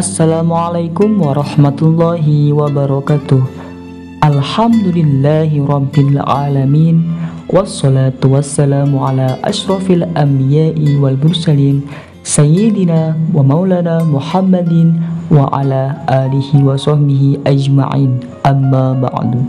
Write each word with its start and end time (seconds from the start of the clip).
Assalamualaikum 0.00 1.20
warahmatullahi 1.20 2.56
wabarakatuh. 2.56 3.44
Alhamdulillahi 4.24 5.60
rabbil 5.60 6.16
alamin. 6.24 7.04
Wassalatu 7.52 8.32
wassalamu 8.32 8.96
ala 9.04 9.36
ashrafil 9.44 10.08
anbiya'i 10.16 10.96
wal 10.96 11.20
mursalin. 11.20 11.84
Sayyidina 12.24 13.12
wa 13.28 13.44
maulana 13.44 14.00
Muhammadin 14.08 15.04
wa 15.28 15.52
ala 15.52 16.00
alihi 16.08 16.64
wa 16.64 16.80
sahbihi 16.80 17.44
ajma'in. 17.44 18.24
Amma 18.48 18.96
ba'du. 18.96 19.44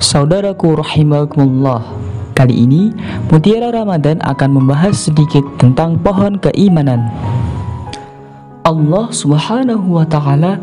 Saudaraku 0.00 0.80
rahimakumullah 0.80 1.84
Kali 2.34 2.66
ini 2.66 2.90
Mutiara 3.30 3.70
Ramadan 3.70 4.18
akan 4.26 4.58
membahas 4.58 5.06
sedikit 5.06 5.46
tentang 5.54 5.94
pohon 6.02 6.34
keimanan 6.42 7.06
Allah 8.64 9.12
Subhanahu 9.12 10.00
wa 10.00 10.08
taala 10.08 10.56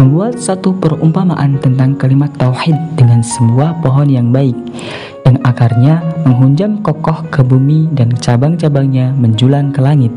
membuat 0.00 0.40
satu 0.40 0.72
perumpamaan 0.72 1.60
tentang 1.60 1.92
kalimat 2.00 2.32
tauhid 2.40 2.72
dengan 2.96 3.20
sebuah 3.20 3.76
pohon 3.84 4.08
yang 4.08 4.32
baik 4.32 4.56
yang 5.28 5.36
akarnya 5.44 6.00
menghunjam 6.24 6.80
kokoh 6.80 7.20
ke 7.28 7.44
bumi 7.44 7.92
dan 7.92 8.08
cabang-cabangnya 8.16 9.12
menjulang 9.12 9.68
ke 9.68 9.84
langit. 9.84 10.08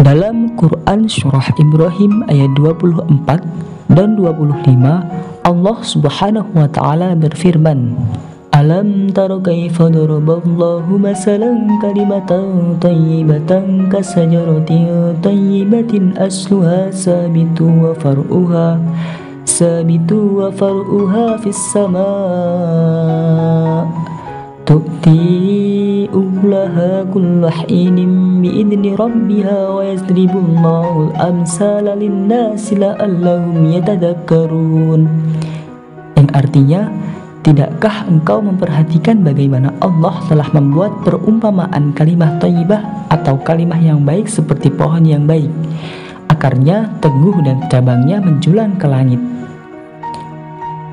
Dalam 0.00 0.56
Quran 0.56 1.12
Surah 1.12 1.44
Ibrahim 1.60 2.24
ayat 2.32 2.56
24 2.56 3.92
dan 3.92 4.16
25 4.16 5.44
Allah 5.44 5.78
Subhanahu 5.84 6.56
wa 6.56 6.72
taala 6.72 7.12
berfirman 7.12 7.92
Alam 8.62 9.10
taro 9.10 9.42
kaifa 9.42 9.90
daraballahu 9.90 10.94
masalan 10.94 11.66
kalimatan 11.82 12.78
tayyibatan 12.78 13.90
kasajaratin 13.90 15.18
tayyibatin 15.18 16.14
asluha 16.14 16.94
sabitu 16.94 17.66
wa 17.66 17.90
far'uha 17.90 18.78
sabitu 19.42 20.38
wa 20.38 20.54
far'uha 20.54 21.42
fis 21.42 21.58
sama' 21.74 22.06
tu'ti 24.62 26.06
ulaha 26.14 27.02
kulla 27.10 27.50
hinin 27.66 28.46
bi'idni 28.46 28.94
rabbiha 28.94 29.74
wa 29.74 29.82
yasribullahu 29.90 31.10
al-amsala 31.18 31.98
lin-nasi 31.98 32.78
la'allahum 32.78 33.74
yatadakkarun 33.74 35.10
yang 36.14 36.30
artinya 36.30 36.86
Tidakkah 37.42 38.06
engkau 38.06 38.38
memperhatikan 38.38 39.26
bagaimana 39.26 39.74
Allah 39.82 40.14
telah 40.30 40.46
membuat 40.54 41.02
perumpamaan 41.02 41.90
kalimah 41.90 42.38
thayyibah 42.38 43.10
atau 43.10 43.34
kalimah 43.42 43.82
yang 43.82 44.06
baik 44.06 44.30
seperti 44.30 44.70
pohon 44.70 45.02
yang 45.02 45.26
baik? 45.26 45.50
Akarnya 46.30 46.94
teguh 47.02 47.42
dan 47.42 47.66
cabangnya 47.66 48.22
menjulang 48.22 48.78
ke 48.78 48.86
langit. 48.86 49.18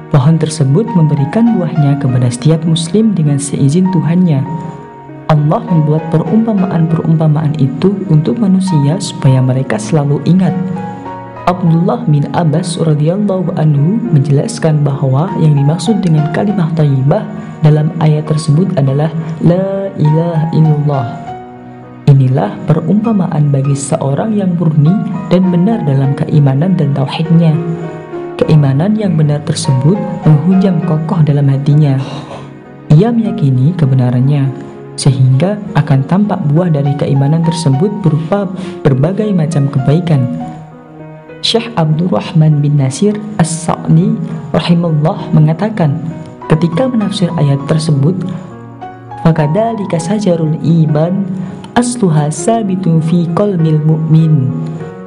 Pohon 0.09 0.41
tersebut 0.41 0.89
memberikan 0.97 1.53
buahnya 1.53 2.01
kepada 2.01 2.25
setiap 2.33 2.65
muslim 2.65 3.13
dengan 3.13 3.37
seizin 3.37 3.85
Tuhannya. 3.93 4.41
Allah 5.29 5.61
membuat 5.69 6.09
perumpamaan-perumpamaan 6.09 7.61
itu 7.61 7.93
untuk 8.09 8.41
manusia 8.41 8.97
supaya 8.97 9.37
mereka 9.37 9.77
selalu 9.77 10.17
ingat 10.25 10.57
Abdullah 11.49 12.05
bin 12.05 12.29
Abbas 12.37 12.77
radhiyallahu 12.77 13.57
anhu 13.57 13.97
menjelaskan 14.13 14.85
bahwa 14.85 15.33
yang 15.41 15.57
dimaksud 15.57 15.97
dengan 15.97 16.29
kalimat 16.29 16.69
thayyibah 16.77 17.25
dalam 17.65 17.89
ayat 17.97 18.29
tersebut 18.29 18.69
adalah 18.77 19.09
la 19.41 19.89
ilaha 19.97 20.45
illallah. 20.53 21.07
Inilah 22.05 22.53
perumpamaan 22.69 23.49
bagi 23.49 23.73
seorang 23.73 24.37
yang 24.37 24.53
murni 24.61 24.93
dan 25.33 25.49
benar 25.49 25.81
dalam 25.89 26.13
keimanan 26.13 26.77
dan 26.77 26.93
tauhidnya. 26.93 27.57
Keimanan 28.37 28.93
yang 28.93 29.17
benar 29.17 29.41
tersebut 29.41 29.97
menghujam 30.29 30.77
kokoh 30.85 31.25
dalam 31.25 31.49
hatinya. 31.49 31.97
Ia 32.93 33.09
meyakini 33.09 33.73
kebenarannya, 33.73 34.53
sehingga 35.01 35.57
akan 35.73 36.05
tampak 36.05 36.45
buah 36.53 36.69
dari 36.69 36.93
keimanan 36.93 37.41
tersebut 37.41 37.89
berupa 38.05 38.45
berbagai 38.85 39.33
macam 39.33 39.65
kebaikan, 39.69 40.25
Syekh 41.39 41.71
Abdurrahman 41.79 42.59
bin 42.59 42.75
Nasir 42.75 43.15
As-Sa'ni 43.39 44.11
rahimahullah 44.51 45.31
mengatakan 45.31 45.95
ketika 46.51 46.91
menafsir 46.91 47.31
ayat 47.39 47.63
tersebut 47.63 48.11
fakadalika 49.23 49.95
sajarul 49.95 50.59
iman 50.59 51.23
asluha 51.79 52.27
sabitun 52.27 52.99
fi 52.99 53.23
qalbil 53.39 53.79
mu'min 53.87 54.51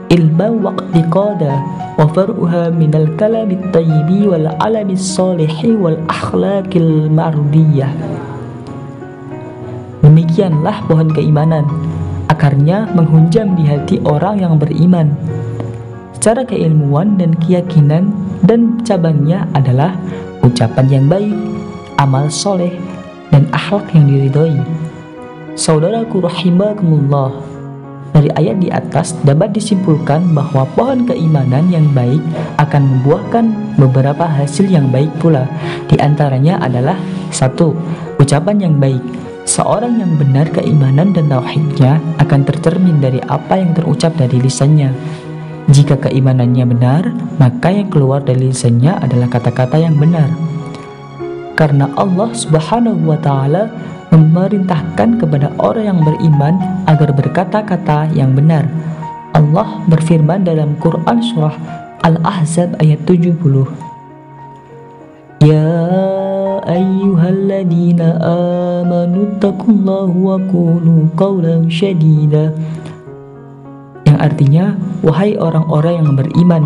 ilma 0.08 0.48
waqtiqada 0.72 1.60
wa 2.00 2.08
far'uha 2.08 2.72
minal 2.72 3.12
kalamit 3.20 3.60
tayyibi 3.68 4.24
wal 4.24 4.48
alamis 4.64 5.04
salihi 5.04 5.76
wal 5.76 6.00
akhlaqil 6.08 7.12
mardiyah. 7.12 7.92
Demikianlah 10.00 10.80
pohon 10.88 11.12
keimanan 11.12 11.68
akarnya 12.32 12.88
menghunjam 12.96 13.52
di 13.52 13.68
hati 13.68 14.00
orang 14.08 14.40
yang 14.40 14.56
beriman 14.56 15.12
secara 16.22 16.46
keilmuan 16.46 17.18
dan 17.18 17.34
keyakinan 17.34 18.14
dan 18.46 18.78
cabangnya 18.86 19.42
adalah 19.58 19.98
ucapan 20.46 20.86
yang 20.86 21.10
baik, 21.10 21.34
amal 21.98 22.30
soleh, 22.30 22.70
dan 23.34 23.50
akhlak 23.50 23.90
yang 23.90 24.06
diridhoi. 24.06 24.54
Saudaraku 25.58 26.22
rahimakumullah, 26.22 27.34
dari 28.14 28.30
ayat 28.38 28.62
di 28.62 28.70
atas 28.70 29.18
dapat 29.26 29.50
disimpulkan 29.50 30.30
bahwa 30.30 30.62
pohon 30.78 31.10
keimanan 31.10 31.66
yang 31.74 31.90
baik 31.90 32.22
akan 32.62 32.86
membuahkan 32.86 33.74
beberapa 33.82 34.22
hasil 34.22 34.70
yang 34.70 34.94
baik 34.94 35.10
pula. 35.18 35.50
Di 35.90 35.98
antaranya 35.98 36.62
adalah 36.62 37.02
satu, 37.34 37.74
ucapan 38.22 38.70
yang 38.70 38.78
baik. 38.78 39.02
Seorang 39.42 39.98
yang 39.98 40.14
benar 40.22 40.46
keimanan 40.54 41.10
dan 41.10 41.26
tauhidnya 41.26 41.98
akan 42.22 42.46
tercermin 42.46 43.02
dari 43.02 43.18
apa 43.26 43.58
yang 43.58 43.74
terucap 43.74 44.14
dari 44.14 44.38
lisannya. 44.38 44.94
Jika 45.70 45.94
keimanannya 45.94 46.64
benar, 46.66 47.02
maka 47.38 47.70
yang 47.70 47.86
keluar 47.86 48.18
dari 48.18 48.50
lisannya 48.50 48.98
adalah 48.98 49.30
kata-kata 49.30 49.78
yang 49.78 49.94
benar. 49.94 50.26
Karena 51.54 51.86
Allah 51.94 52.34
Subhanahu 52.34 53.06
wa 53.06 53.18
taala 53.22 53.70
memerintahkan 54.10 55.22
kepada 55.22 55.54
orang 55.62 55.94
yang 55.94 56.00
beriman 56.02 56.54
agar 56.90 57.14
berkata-kata 57.14 58.10
yang 58.12 58.34
benar. 58.34 58.66
Allah 59.32 59.80
berfirman 59.88 60.44
dalam 60.44 60.76
Quran 60.82 61.22
surah 61.22 61.56
Al-Ahzab 62.02 62.76
ayat 62.82 63.00
70. 63.06 63.38
Ya 65.42 65.72
ayyuhalladzina 66.66 68.18
amanu 68.22 69.32
taqullaha 69.38 70.12
wa 70.12 70.36
qulu 70.50 71.08
qawlan 71.16 71.66
syadida 71.72 72.52
yang 74.12 74.20
artinya, 74.20 74.76
wahai 75.00 75.40
orang-orang 75.40 76.04
yang 76.04 76.12
beriman, 76.12 76.64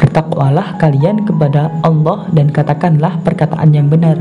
bertakwalah 0.00 0.80
kalian 0.80 1.22
kepada 1.28 1.68
Allah 1.84 2.24
dan 2.32 2.48
katakanlah 2.48 3.20
perkataan 3.20 3.76
yang 3.76 3.92
benar. 3.92 4.16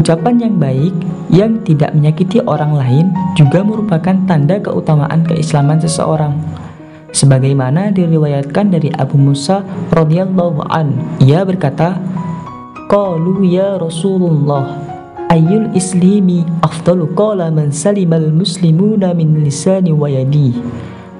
Ucapan 0.00 0.40
yang 0.40 0.54
baik 0.56 0.94
yang 1.28 1.60
tidak 1.68 1.92
menyakiti 1.92 2.40
orang 2.48 2.72
lain 2.72 3.06
juga 3.36 3.60
merupakan 3.60 4.16
tanda 4.24 4.56
keutamaan 4.56 5.28
keislaman 5.28 5.76
seseorang. 5.76 6.32
Sebagaimana 7.12 7.92
diriwayatkan 7.92 8.72
dari 8.72 8.88
Abu 8.96 9.20
Musa 9.20 9.60
radhiyallahu 9.92 10.64
an, 10.72 10.96
ia 11.20 11.44
berkata, 11.44 12.00
"Qalu 12.88 13.44
ya 13.44 13.76
Rasulullah, 13.76 14.72
ayyul 15.28 15.72
islimi 15.76 16.48
afdalu 16.64 17.12
qala 17.12 17.52
man 17.52 17.74
salimal 17.74 18.32
muslimuna 18.32 19.12
min 19.12 19.44
lisani 19.44 19.92
wa 19.92 20.08
yadi." 20.08 20.56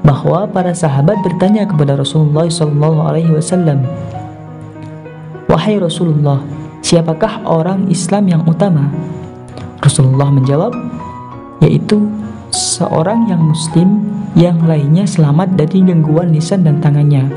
Bahwa 0.08 0.48
para 0.48 0.72
sahabat 0.72 1.20
bertanya 1.20 1.68
kepada 1.68 1.92
Rasulullah 2.00 2.48
Shallallahu 2.48 2.98
Alaihi 3.04 3.28
Wasallam, 3.28 3.84
wahai 5.52 5.76
Rasulullah, 5.76 6.40
siapakah 6.80 7.44
orang 7.44 7.92
Islam 7.92 8.24
yang 8.24 8.42
utama? 8.48 8.88
Rasulullah 9.84 10.32
menjawab, 10.32 10.72
yaitu 11.60 12.08
seorang 12.48 13.28
yang 13.28 13.52
Muslim 13.52 14.00
yang 14.32 14.56
lainnya 14.64 15.04
selamat 15.04 15.60
dari 15.60 15.84
gangguan 15.84 16.32
lisan 16.32 16.64
dan 16.64 16.80
tangannya. 16.80 17.28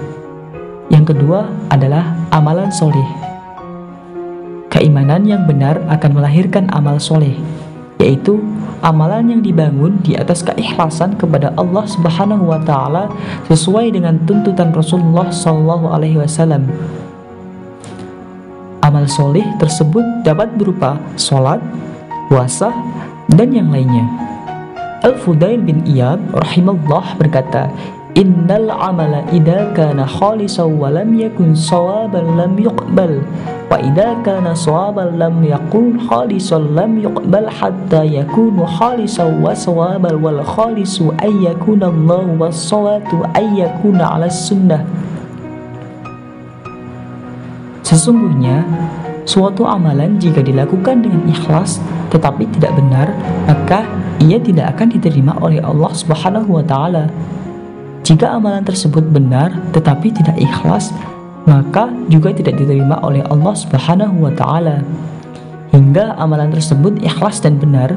Yang 0.87 1.11
kedua 1.11 1.51
adalah 1.67 2.15
amalan 2.31 2.71
soleh. 2.71 3.07
Keimanan 4.71 5.27
yang 5.27 5.43
benar 5.43 5.75
akan 5.91 6.23
melahirkan 6.23 6.71
amal 6.71 7.03
soleh, 7.03 7.35
yaitu 8.01 8.41
amalan 8.81 9.37
yang 9.37 9.41
dibangun 9.45 10.01
di 10.01 10.17
atas 10.17 10.41
keikhlasan 10.41 11.13
kepada 11.21 11.53
Allah 11.53 11.85
Subhanahu 11.85 12.49
wa 12.49 12.57
taala 12.65 13.13
sesuai 13.45 13.93
dengan 13.93 14.17
tuntutan 14.25 14.73
Rasulullah 14.73 15.29
Shallallahu 15.29 15.85
alaihi 15.93 16.17
wasallam. 16.17 16.65
Amal 18.81 19.05
soleh 19.05 19.45
tersebut 19.61 20.01
dapat 20.25 20.57
berupa 20.57 20.97
sholat, 21.13 21.61
puasa, 22.25 22.73
dan 23.29 23.53
yang 23.53 23.69
lainnya. 23.69 24.09
Al-Fudail 25.05 25.61
bin 25.61 25.85
Iyad 25.85 26.17
rahimahullah 26.33 27.21
berkata, 27.21 27.69
Innal 28.11 28.67
amala 28.67 29.23
idza 29.31 29.71
kana 29.71 30.03
khalisan 30.03 30.75
wa 30.75 30.91
lam 30.91 31.15
yakun 31.15 31.55
sawaban 31.55 32.35
lam 32.35 32.59
yuqbal. 32.59 33.23
Wa 33.71 33.79
idza 33.79 34.19
kana 34.27 34.51
sawaban 34.51 35.15
lam 35.15 35.39
yakun 35.39 35.95
khalisan 36.11 36.75
lam 36.75 36.99
yuqbal 36.99 37.47
hatta 37.47 38.03
yakunu 38.03 38.67
khalisan 38.67 39.39
wa 39.39 39.55
sawaban 39.55 40.19
wal 40.19 40.43
khalisu 40.43 41.15
ay 41.23 41.31
yakuna 41.39 41.87
Allah 41.87 42.27
was 42.35 42.59
sawatu 42.59 43.23
ay 43.31 43.47
yakuna 43.63 44.19
ala 44.19 44.27
sunnah. 44.27 44.83
Sesungguhnya 47.87 48.67
suatu 49.23 49.63
amalan 49.63 50.19
jika 50.19 50.43
dilakukan 50.43 50.99
dengan 50.99 51.31
ikhlas 51.31 51.79
tetapi 52.11 52.43
tidak 52.59 52.75
benar 52.75 53.07
maka 53.47 53.87
ia 54.19 54.35
tidak 54.35 54.75
akan 54.75 54.99
diterima 54.99 55.33
oleh 55.39 55.63
Allah 55.63 55.91
Subhanahu 55.95 56.59
wa 56.59 56.63
taala 56.67 57.07
jika 58.01 58.33
amalan 58.33 58.65
tersebut 58.65 59.05
benar 59.13 59.53
tetapi 59.77 60.09
tidak 60.09 60.33
ikhlas, 60.41 60.89
maka 61.45 61.89
juga 62.09 62.33
tidak 62.33 62.57
diterima 62.57 62.97
oleh 63.05 63.21
Allah 63.29 63.53
Subhanahu 63.53 64.25
wa 64.25 64.33
taala. 64.33 64.81
Hingga 65.71 66.17
amalan 66.17 66.51
tersebut 66.51 66.99
ikhlas 67.05 67.39
dan 67.39 67.61
benar. 67.61 67.93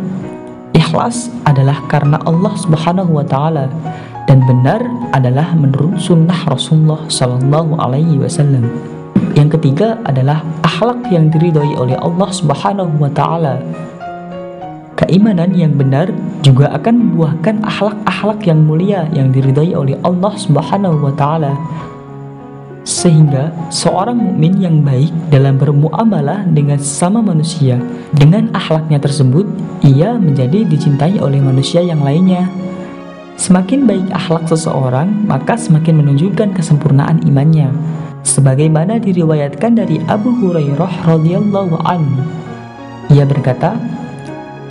Ikhlas 0.77 1.33
adalah 1.49 1.81
karena 1.89 2.21
Allah 2.29 2.53
Subhanahu 2.61 3.17
wa 3.17 3.25
taala 3.25 3.67
dan 4.29 4.45
benar 4.45 4.85
adalah 5.17 5.57
menurut 5.57 5.97
sunnah 5.97 6.37
Rasulullah 6.49 7.01
Sallallahu 7.09 7.81
alaihi 7.81 8.21
wasallam. 8.21 8.69
Yang 9.35 9.59
ketiga 9.59 9.99
adalah 10.05 10.45
akhlak 10.63 11.01
yang 11.11 11.33
diridhoi 11.33 11.75
oleh 11.81 11.97
Allah 11.99 12.29
Subhanahu 12.29 13.01
wa 13.01 13.11
taala. 13.11 13.59
Keimanan 15.05 15.53
yang 15.53 15.77
benar 15.77 16.09
juga 16.41 16.73
akan 16.73 16.97
membuahkan 16.97 17.61
akhlak-akhlak 17.61 18.41
yang 18.49 18.65
mulia 18.65 19.05
yang 19.13 19.29
diridhai 19.37 19.77
oleh 19.77 20.01
Allah 20.01 20.33
Subhanahu 20.33 20.97
wa 20.97 21.13
taala. 21.13 21.53
Sehingga 22.89 23.53
seorang 23.69 24.17
mukmin 24.17 24.65
yang 24.65 24.81
baik 24.81 25.13
dalam 25.29 25.61
bermuamalah 25.61 26.49
dengan 26.49 26.81
sesama 26.81 27.21
manusia, 27.21 27.77
dengan 28.17 28.49
akhlaknya 28.57 28.97
tersebut, 28.97 29.45
ia 29.85 30.17
menjadi 30.17 30.65
dicintai 30.65 31.21
oleh 31.21 31.37
manusia 31.37 31.85
yang 31.85 32.01
lainnya. 32.01 32.49
Semakin 33.37 33.85
baik 33.85 34.09
akhlak 34.09 34.49
seseorang, 34.49 35.13
maka 35.29 35.61
semakin 35.61 36.01
menunjukkan 36.01 36.57
kesempurnaan 36.57 37.21
imannya. 37.29 37.69
Sebagaimana 38.25 38.97
diriwayatkan 39.05 39.85
dari 39.85 40.01
Abu 40.09 40.33
Hurairah 40.33 41.05
radhiyallahu 41.05 41.77
anhu. 41.85 42.25
Ia 43.13 43.29
berkata, 43.29 43.77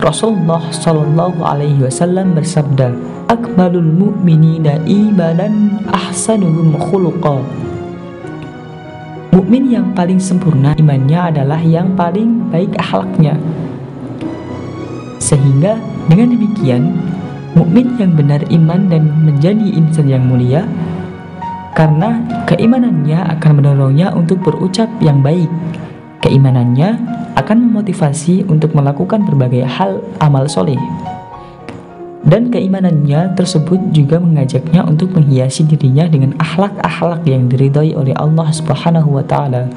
Rasulullah 0.03 0.59
Shallallahu 0.67 1.39
Alaihi 1.47 1.79
Wasallam 1.79 2.35
bersabda, 2.35 2.91
"Akmalul 3.31 3.87
mu'minina 3.87 4.83
imanan 4.83 5.79
ahsanuhum 5.87 6.75
khuluqa." 6.75 7.39
Mukmin 9.31 9.71
yang 9.71 9.95
paling 9.95 10.19
sempurna 10.19 10.75
imannya 10.75 11.31
adalah 11.31 11.63
yang 11.63 11.95
paling 11.95 12.51
baik 12.51 12.75
akhlaknya. 12.83 13.39
Sehingga 15.23 15.79
dengan 16.11 16.35
demikian, 16.35 16.99
mukmin 17.55 17.95
yang 17.95 18.11
benar 18.19 18.43
iman 18.51 18.91
dan 18.91 19.07
menjadi 19.23 19.71
insan 19.71 20.11
yang 20.11 20.27
mulia 20.27 20.67
karena 21.79 22.19
keimanannya 22.51 23.39
akan 23.39 23.51
mendorongnya 23.55 24.11
untuk 24.11 24.43
berucap 24.43 24.91
yang 24.99 25.23
baik. 25.23 25.47
Keimanannya 26.19 27.22
akan 27.37 27.69
memotivasi 27.69 28.45
untuk 28.45 28.73
melakukan 28.77 29.25
berbagai 29.25 29.65
hal 29.65 30.01
amal 30.21 30.45
soleh. 30.45 30.79
Dan 32.23 32.47
keimanannya 32.55 33.35
tersebut 33.35 33.91
juga 33.91 34.15
mengajaknya 34.15 34.87
untuk 34.87 35.11
menghiasi 35.11 35.67
dirinya 35.67 36.07
dengan 36.07 36.31
akhlak-akhlak 36.39 37.27
yang 37.27 37.51
diridhoi 37.51 37.99
oleh 37.99 38.15
Allah 38.15 38.47
Subhanahu 38.47 39.19
wa 39.19 39.25
taala. 39.27 39.67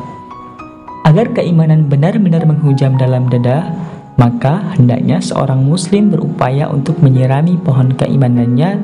Agar 1.02 1.34
keimanan 1.34 1.90
benar-benar 1.90 2.46
menghujam 2.46 2.94
dalam 2.94 3.26
dada, 3.26 3.74
maka 4.14 4.62
hendaknya 4.78 5.18
seorang 5.18 5.66
muslim 5.66 6.14
berupaya 6.14 6.70
untuk 6.70 7.02
menyirami 7.02 7.58
pohon 7.60 7.90
keimanannya 7.98 8.78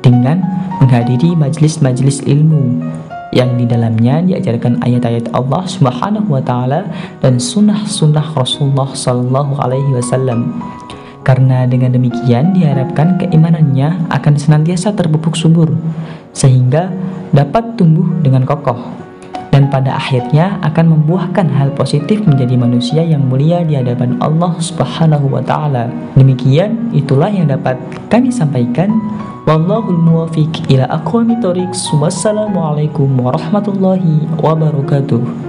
dengan 0.00 0.40
menghadiri 0.80 1.36
majelis-majelis 1.36 2.24
ilmu 2.24 2.80
yang 3.34 3.58
di 3.58 3.66
dalamnya 3.66 4.22
diajarkan 4.22 4.80
ayat-ayat 4.80 5.34
Allah 5.34 5.66
Subhanahu 5.66 6.38
wa 6.38 6.40
taala 6.40 6.86
dan 7.18 7.42
sunnah-sunnah 7.42 8.32
Rasulullah 8.32 8.94
sallallahu 8.94 9.58
alaihi 9.58 9.90
wasallam. 9.90 10.54
Karena 11.26 11.66
dengan 11.66 11.90
demikian 11.90 12.54
diharapkan 12.54 13.18
keimanannya 13.18 14.08
akan 14.12 14.34
senantiasa 14.38 14.94
terpupuk 14.94 15.34
subur 15.34 15.72
sehingga 16.30 16.94
dapat 17.34 17.74
tumbuh 17.74 18.06
dengan 18.22 18.46
kokoh 18.46 19.03
dan 19.54 19.70
pada 19.70 19.94
akhirnya 19.94 20.58
akan 20.66 20.98
membuahkan 20.98 21.46
hal 21.46 21.70
positif 21.78 22.26
menjadi 22.26 22.58
manusia 22.58 23.06
yang 23.06 23.22
mulia 23.30 23.62
di 23.62 23.78
hadapan 23.78 24.18
Allah 24.18 24.58
Subhanahu 24.58 25.30
wa 25.30 25.38
taala. 25.46 25.86
Demikian 26.18 26.90
itulah 26.90 27.30
yang 27.30 27.46
dapat 27.46 27.78
kami 28.10 28.34
sampaikan. 28.34 28.90
Wallahul 29.46 30.02
muwafiq 30.02 30.66
ila 30.74 30.90
aqwamit 30.90 31.38
thoriq. 31.38 31.70
Wassalamualaikum 31.70 33.06
warahmatullahi 33.14 34.26
wabarakatuh. 34.42 35.43